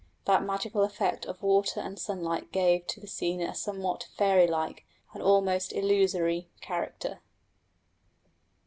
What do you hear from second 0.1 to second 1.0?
That magical